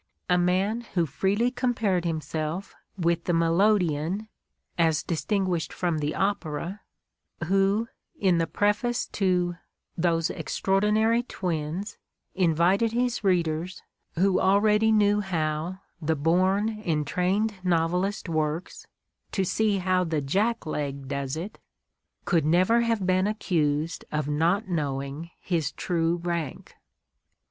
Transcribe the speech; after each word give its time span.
A 0.31 0.35
man 0.39 0.81
who 0.95 1.05
freely 1.05 1.51
compared 1.51 2.05
himself 2.05 2.73
with 2.97 3.25
the 3.25 3.33
melodeon, 3.35 4.27
as 4.75 5.03
distinguished 5.03 5.71
from 5.71 5.99
the 5.99 6.15
opera, 6.15 6.81
who, 7.43 7.87
in 8.19 8.39
the 8.39 8.47
preface 8.47 9.05
to 9.09 9.57
"Those 9.95 10.31
Extraordinary 10.31 11.21
Twins," 11.21 11.99
invited 12.33 12.93
his 12.93 13.23
readers, 13.23 13.83
who 14.15 14.39
already 14.39 14.91
knew 14.91 15.19
how 15.21 15.81
"the 16.01 16.15
born 16.15 16.81
and 16.83 17.05
trained 17.05 17.53
novelist 17.63 18.27
works," 18.27 18.87
to 19.33 19.43
see 19.43 19.77
how 19.77 20.03
the 20.03 20.19
"jack 20.19 20.65
leg" 20.65 21.07
does 21.09 21.37
it, 21.37 21.59
.could 22.25 22.43
never 22.43 22.81
have 22.81 23.05
been 23.05 23.27
accused 23.27 24.03
of 24.11 24.27
not 24.27 24.67
knowing 24.67 25.29
his 25.39 25.71
true 25.71 26.15
rank. 26.15 26.73